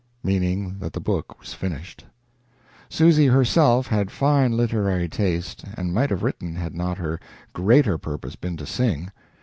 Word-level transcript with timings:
Meaning 0.23 0.79
that 0.79 0.93
the 0.93 0.99
book 0.99 1.39
was 1.39 1.53
finished. 1.53 2.05
Susy 2.89 3.27
herself 3.27 3.85
had 3.85 4.09
fine 4.09 4.51
literary 4.51 5.07
taste, 5.07 5.63
and 5.75 5.93
might 5.93 6.09
have 6.09 6.23
written 6.23 6.55
had 6.55 6.73
not 6.73 6.97
her 6.97 7.19
greater 7.53 7.99
purpose 7.99 8.35
been 8.35 8.57
to 8.57 8.65
sing. 8.65 9.11